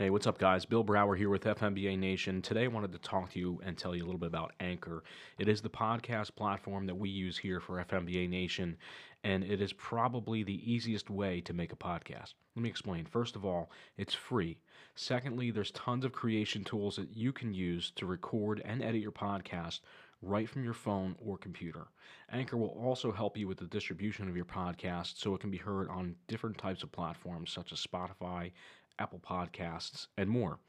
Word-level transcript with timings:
Hey, 0.00 0.08
what's 0.08 0.26
up, 0.26 0.38
guys? 0.38 0.64
Bill 0.64 0.82
Brower 0.82 1.14
here 1.14 1.28
with 1.28 1.44
FMBA 1.44 1.98
Nation. 1.98 2.40
Today, 2.40 2.64
I 2.64 2.68
wanted 2.68 2.90
to 2.92 2.98
talk 3.00 3.32
to 3.32 3.38
you 3.38 3.60
and 3.62 3.76
tell 3.76 3.94
you 3.94 4.02
a 4.02 4.06
little 4.06 4.18
bit 4.18 4.28
about 4.28 4.54
Anchor. 4.58 5.04
It 5.38 5.46
is 5.46 5.60
the 5.60 5.68
podcast 5.68 6.34
platform 6.34 6.86
that 6.86 6.94
we 6.94 7.10
use 7.10 7.36
here 7.36 7.60
for 7.60 7.84
FMBA 7.84 8.26
Nation, 8.30 8.78
and 9.24 9.44
it 9.44 9.60
is 9.60 9.74
probably 9.74 10.42
the 10.42 10.72
easiest 10.72 11.10
way 11.10 11.42
to 11.42 11.52
make 11.52 11.74
a 11.74 11.76
podcast. 11.76 12.32
Let 12.56 12.62
me 12.62 12.70
explain. 12.70 13.04
First 13.04 13.36
of 13.36 13.44
all, 13.44 13.70
it's 13.98 14.14
free. 14.14 14.56
Secondly, 14.94 15.50
there's 15.50 15.70
tons 15.72 16.06
of 16.06 16.12
creation 16.12 16.64
tools 16.64 16.96
that 16.96 17.14
you 17.14 17.30
can 17.30 17.52
use 17.52 17.90
to 17.96 18.06
record 18.06 18.62
and 18.64 18.82
edit 18.82 19.02
your 19.02 19.12
podcast 19.12 19.80
right 20.22 20.48
from 20.48 20.64
your 20.64 20.74
phone 20.74 21.16
or 21.18 21.38
computer. 21.38 21.88
Anchor 22.30 22.56
will 22.56 22.68
also 22.68 23.10
help 23.10 23.36
you 23.36 23.48
with 23.48 23.58
the 23.58 23.64
distribution 23.66 24.28
of 24.28 24.36
your 24.36 24.44
podcast 24.44 25.18
so 25.18 25.34
it 25.34 25.40
can 25.40 25.50
be 25.50 25.56
heard 25.56 25.88
on 25.88 26.14
different 26.28 26.58
types 26.58 26.82
of 26.82 26.92
platforms 26.92 27.50
such 27.50 27.72
as 27.72 27.84
Spotify, 27.84 28.52
Apple 29.00 29.18
Podcasts, 29.18 30.06
and 30.16 30.30
more. 30.30 30.60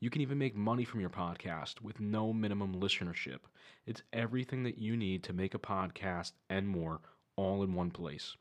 You 0.00 0.10
can 0.10 0.22
even 0.22 0.38
make 0.38 0.56
money 0.56 0.84
from 0.84 1.00
your 1.00 1.10
podcast 1.10 1.82
with 1.82 2.00
no 2.00 2.32
minimum 2.32 2.74
listenership. 2.74 3.40
It's 3.86 4.02
everything 4.12 4.64
that 4.64 4.78
you 4.78 4.96
need 4.96 5.22
to 5.24 5.34
make 5.34 5.54
a 5.54 5.58
podcast 5.58 6.32
and 6.48 6.66
more 6.66 7.00
all 7.36 7.62
in 7.62 7.74
one 7.74 7.90
place. 7.90 8.34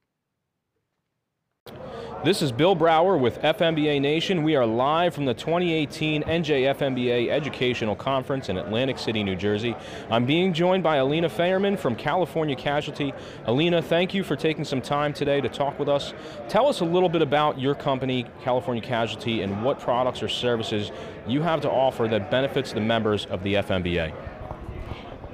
This 2.24 2.42
is 2.42 2.50
Bill 2.50 2.74
Brower 2.74 3.16
with 3.16 3.40
FMBA 3.42 4.00
Nation. 4.00 4.42
We 4.42 4.56
are 4.56 4.66
live 4.66 5.14
from 5.14 5.24
the 5.24 5.34
2018 5.34 6.24
NJFMBA 6.24 7.28
Educational 7.28 7.94
Conference 7.94 8.48
in 8.48 8.58
Atlantic 8.58 8.98
City, 8.98 9.22
New 9.22 9.36
Jersey. 9.36 9.76
I'm 10.10 10.26
being 10.26 10.52
joined 10.52 10.82
by 10.82 10.96
Alina 10.96 11.28
Feyerman 11.28 11.78
from 11.78 11.94
California 11.94 12.56
Casualty. 12.56 13.14
Alina, 13.46 13.80
thank 13.80 14.14
you 14.14 14.24
for 14.24 14.34
taking 14.34 14.64
some 14.64 14.82
time 14.82 15.12
today 15.12 15.40
to 15.40 15.48
talk 15.48 15.78
with 15.78 15.88
us. 15.88 16.12
Tell 16.48 16.66
us 16.66 16.80
a 16.80 16.84
little 16.84 17.08
bit 17.08 17.22
about 17.22 17.60
your 17.60 17.76
company, 17.76 18.26
California 18.42 18.82
Casualty, 18.82 19.42
and 19.42 19.62
what 19.62 19.78
products 19.78 20.20
or 20.20 20.28
services 20.28 20.90
you 21.28 21.42
have 21.42 21.60
to 21.60 21.70
offer 21.70 22.08
that 22.08 22.32
benefits 22.32 22.72
the 22.72 22.80
members 22.80 23.26
of 23.26 23.44
the 23.44 23.54
FMBA. 23.54 24.12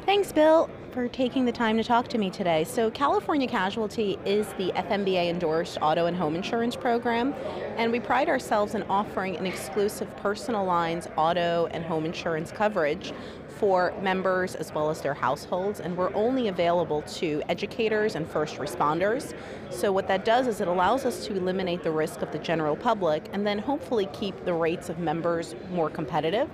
Thanks, 0.04 0.32
Bill 0.32 0.68
for 0.94 1.08
taking 1.08 1.44
the 1.44 1.50
time 1.50 1.76
to 1.76 1.82
talk 1.82 2.06
to 2.06 2.18
me 2.18 2.30
today. 2.30 2.62
So, 2.62 2.88
California 2.88 3.48
Casualty 3.48 4.16
is 4.24 4.46
the 4.52 4.70
FMBA 4.76 5.28
endorsed 5.28 5.76
auto 5.82 6.06
and 6.06 6.16
home 6.16 6.36
insurance 6.36 6.76
program, 6.76 7.34
and 7.76 7.90
we 7.90 7.98
pride 7.98 8.28
ourselves 8.28 8.76
in 8.76 8.84
offering 8.84 9.36
an 9.36 9.44
exclusive 9.44 10.16
personal 10.18 10.64
lines 10.64 11.08
auto 11.16 11.66
and 11.72 11.84
home 11.84 12.04
insurance 12.06 12.52
coverage 12.52 13.12
for 13.58 13.94
members 14.02 14.54
as 14.54 14.72
well 14.74 14.90
as 14.90 15.00
their 15.00 15.14
households, 15.14 15.80
and 15.80 15.96
we're 15.96 16.14
only 16.14 16.48
available 16.48 17.02
to 17.02 17.42
educators 17.48 18.14
and 18.14 18.26
first 18.26 18.56
responders. 18.56 19.34
So, 19.70 19.92
what 19.92 20.08
that 20.08 20.24
does 20.24 20.46
is 20.46 20.60
it 20.60 20.68
allows 20.68 21.04
us 21.04 21.26
to 21.26 21.36
eliminate 21.36 21.82
the 21.82 21.90
risk 21.90 22.22
of 22.22 22.32
the 22.32 22.38
general 22.38 22.76
public 22.76 23.24
and 23.32 23.46
then 23.46 23.58
hopefully 23.58 24.08
keep 24.12 24.44
the 24.44 24.54
rates 24.54 24.88
of 24.88 24.98
members 24.98 25.54
more 25.70 25.90
competitive. 25.90 26.48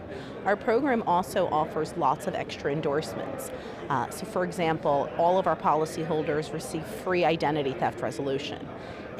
Our 0.44 0.56
program 0.56 1.02
also 1.06 1.48
offers 1.48 1.94
lots 1.96 2.26
of 2.26 2.34
extra 2.34 2.72
endorsements. 2.72 3.50
Uh, 3.88 4.08
so, 4.10 4.26
for 4.26 4.44
example, 4.44 5.10
all 5.16 5.38
of 5.38 5.46
our 5.46 5.56
policyholders 5.56 6.52
receive 6.52 6.84
free 6.84 7.24
identity 7.24 7.72
theft 7.72 8.00
resolution. 8.00 8.66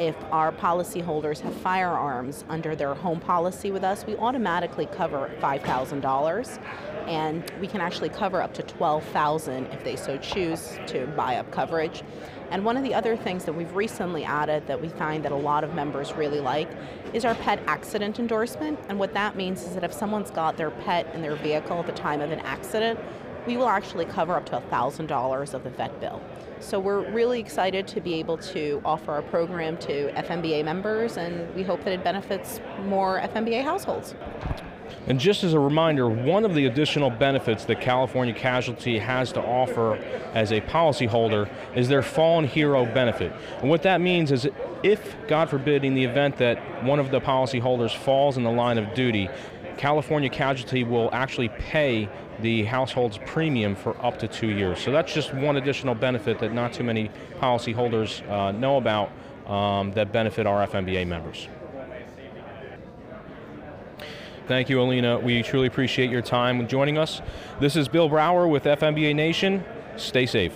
If 0.00 0.16
our 0.32 0.50
policyholders 0.50 1.40
have 1.40 1.54
firearms 1.56 2.46
under 2.48 2.74
their 2.74 2.94
home 2.94 3.20
policy 3.20 3.70
with 3.70 3.84
us, 3.84 4.06
we 4.06 4.16
automatically 4.16 4.86
cover 4.86 5.30
$5,000 5.42 6.58
and 7.06 7.52
we 7.60 7.66
can 7.66 7.82
actually 7.82 8.08
cover 8.08 8.40
up 8.40 8.54
to 8.54 8.62
12,000 8.62 9.66
if 9.66 9.84
they 9.84 9.96
so 9.96 10.16
choose 10.16 10.78
to 10.86 11.06
buy 11.08 11.36
up 11.36 11.50
coverage. 11.50 12.02
And 12.50 12.64
one 12.64 12.78
of 12.78 12.82
the 12.82 12.94
other 12.94 13.14
things 13.14 13.44
that 13.44 13.52
we've 13.52 13.74
recently 13.74 14.24
added 14.24 14.66
that 14.68 14.80
we 14.80 14.88
find 14.88 15.22
that 15.26 15.32
a 15.32 15.36
lot 15.36 15.64
of 15.64 15.74
members 15.74 16.14
really 16.14 16.40
like 16.40 16.70
is 17.12 17.26
our 17.26 17.34
pet 17.34 17.60
accident 17.66 18.18
endorsement. 18.18 18.78
And 18.88 18.98
what 18.98 19.12
that 19.12 19.36
means 19.36 19.64
is 19.64 19.74
that 19.74 19.84
if 19.84 19.92
someone's 19.92 20.30
got 20.30 20.56
their 20.56 20.70
pet 20.70 21.14
in 21.14 21.20
their 21.20 21.36
vehicle 21.36 21.78
at 21.78 21.84
the 21.84 21.92
time 21.92 22.22
of 22.22 22.30
an 22.30 22.40
accident, 22.40 22.98
we 23.46 23.58
will 23.58 23.68
actually 23.68 24.06
cover 24.06 24.32
up 24.34 24.46
to 24.46 24.62
$1,000 24.70 25.52
of 25.52 25.62
the 25.62 25.70
vet 25.70 26.00
bill. 26.00 26.22
So 26.60 26.78
we're 26.78 27.10
really 27.10 27.40
excited 27.40 27.86
to 27.88 28.02
be 28.02 28.14
able 28.14 28.36
to 28.38 28.82
offer 28.84 29.12
our 29.12 29.22
program 29.22 29.78
to 29.78 30.12
FMBA 30.12 30.62
members, 30.62 31.16
and 31.16 31.52
we 31.54 31.62
hope 31.62 31.82
that 31.84 31.92
it 31.92 32.04
benefits 32.04 32.60
more 32.84 33.18
FMBA 33.20 33.64
households. 33.64 34.14
And 35.06 35.18
just 35.18 35.42
as 35.42 35.54
a 35.54 35.58
reminder, 35.58 36.08
one 36.08 36.44
of 36.44 36.54
the 36.54 36.66
additional 36.66 37.08
benefits 37.08 37.64
that 37.64 37.80
California 37.80 38.34
Casualty 38.34 38.98
has 38.98 39.32
to 39.32 39.40
offer 39.40 39.94
as 40.34 40.52
a 40.52 40.60
policyholder 40.60 41.50
is 41.74 41.88
their 41.88 42.02
fallen 42.02 42.44
hero 42.44 42.84
benefit. 42.84 43.32
And 43.60 43.70
what 43.70 43.82
that 43.82 44.02
means 44.02 44.30
is 44.30 44.46
if, 44.82 45.16
God 45.26 45.48
forbid, 45.48 45.84
in 45.84 45.94
the 45.94 46.04
event 46.04 46.36
that 46.36 46.84
one 46.84 46.98
of 46.98 47.10
the 47.10 47.20
policyholders 47.20 47.96
falls 47.96 48.36
in 48.36 48.42
the 48.42 48.50
line 48.50 48.76
of 48.76 48.92
duty, 48.92 49.30
California 49.76 50.28
Casualty 50.28 50.84
will 50.84 51.10
actually 51.12 51.48
pay 51.48 52.08
the 52.40 52.64
household's 52.64 53.18
premium 53.26 53.74
for 53.74 53.96
up 54.04 54.18
to 54.18 54.28
two 54.28 54.48
years. 54.48 54.78
So 54.80 54.90
that's 54.90 55.12
just 55.12 55.34
one 55.34 55.56
additional 55.56 55.94
benefit 55.94 56.38
that 56.40 56.52
not 56.52 56.72
too 56.72 56.84
many 56.84 57.10
policyholders 57.40 58.28
uh, 58.30 58.52
know 58.52 58.76
about 58.76 59.10
um, 59.46 59.92
that 59.92 60.12
benefit 60.12 60.46
our 60.46 60.66
FMBA 60.66 61.06
members. 61.06 61.48
Thank 64.46 64.68
you, 64.68 64.80
Alina. 64.80 65.18
We 65.18 65.42
truly 65.42 65.68
appreciate 65.68 66.10
your 66.10 66.22
time 66.22 66.66
joining 66.66 66.98
us. 66.98 67.20
This 67.60 67.76
is 67.76 67.86
Bill 67.86 68.08
Brower 68.08 68.48
with 68.48 68.64
FMBA 68.64 69.14
Nation. 69.14 69.64
Stay 69.96 70.26
safe. 70.26 70.52